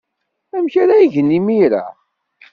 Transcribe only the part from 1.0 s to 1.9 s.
gen imir-a?